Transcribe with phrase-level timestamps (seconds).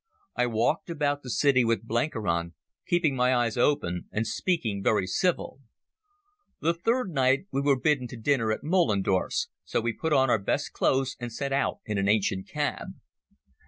[0.35, 2.55] I walked about the city with Blenkiron,
[2.87, 5.59] keeping my eyes open, and speaking very civil.
[6.59, 10.39] The third night we were bidden to dinner at Moellendorff's, so we put on our
[10.39, 12.95] best clothes and set out in an ancient cab.